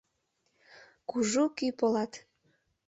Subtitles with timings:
[1.09, 2.11] Кужу кӱ полат.